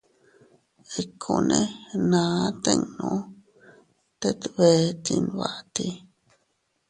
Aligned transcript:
Ikkune 1.01 1.59
naa 2.09 2.39
tinnu, 2.63 3.11
tet 4.19 4.41
bee 4.55 4.83
tinbatii. 5.03 5.93